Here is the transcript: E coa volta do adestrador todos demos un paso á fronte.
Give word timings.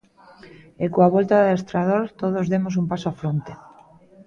E 0.83 0.85
coa 0.93 1.11
volta 1.15 1.35
do 1.37 1.45
adestrador 1.47 2.03
todos 2.21 2.49
demos 2.53 2.73
un 2.81 2.85
paso 2.91 3.05
á 3.11 3.13
fronte. 3.21 3.51